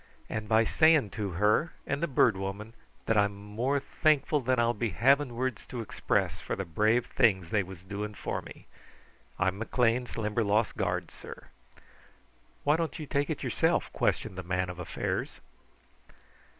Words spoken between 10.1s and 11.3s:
Limberlost guard,